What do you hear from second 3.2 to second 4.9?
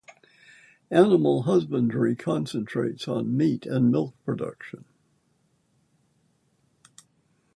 meat and milk production.